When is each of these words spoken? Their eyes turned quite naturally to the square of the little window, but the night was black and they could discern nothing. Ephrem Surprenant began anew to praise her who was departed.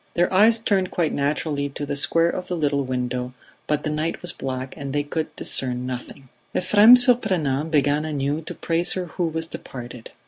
Their 0.15 0.33
eyes 0.33 0.57
turned 0.57 0.89
quite 0.89 1.13
naturally 1.13 1.69
to 1.69 1.85
the 1.85 1.95
square 1.95 2.31
of 2.31 2.47
the 2.47 2.57
little 2.57 2.83
window, 2.83 3.35
but 3.67 3.83
the 3.83 3.91
night 3.91 4.19
was 4.23 4.33
black 4.33 4.75
and 4.75 4.93
they 4.93 5.03
could 5.03 5.35
discern 5.35 5.85
nothing. 5.85 6.27
Ephrem 6.55 6.97
Surprenant 6.97 7.69
began 7.69 8.03
anew 8.03 8.41
to 8.47 8.55
praise 8.55 8.93
her 8.93 9.05
who 9.05 9.27
was 9.27 9.47
departed. 9.47 10.09